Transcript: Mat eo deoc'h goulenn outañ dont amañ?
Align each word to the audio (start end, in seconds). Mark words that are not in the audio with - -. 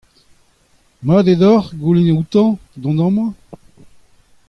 Mat 1.05 1.25
eo 1.31 1.37
deoc'h 1.41 1.69
goulenn 1.81 2.11
outañ 2.15 2.49
dont 2.81 3.01
amañ? 3.07 3.29